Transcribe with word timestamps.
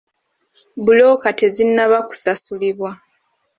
Bbulooka 0.83 1.27
tezinnaba 1.39 1.97
kusasulibwa. 2.07 2.91